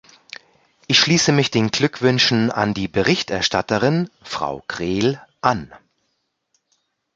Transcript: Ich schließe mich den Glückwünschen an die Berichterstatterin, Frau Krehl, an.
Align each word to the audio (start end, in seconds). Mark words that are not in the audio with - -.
Ich 0.87 0.97
schließe 0.97 1.31
mich 1.31 1.51
den 1.51 1.69
Glückwünschen 1.69 2.49
an 2.49 2.73
die 2.73 2.87
Berichterstatterin, 2.87 4.09
Frau 4.23 4.63
Krehl, 4.67 5.21
an. 5.41 5.71